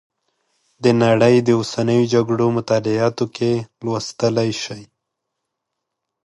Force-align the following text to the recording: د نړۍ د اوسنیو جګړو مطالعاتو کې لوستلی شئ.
د 0.83 0.85
نړۍ 1.03 1.35
د 1.41 1.49
اوسنیو 1.59 2.09
جګړو 2.13 2.45
مطالعاتو 2.57 3.25
کې 3.35 3.51
لوستلی 3.83 4.51
شئ. 4.63 4.83